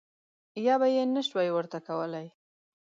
[0.65, 2.27] یا به یې نه شوای ورته کولای.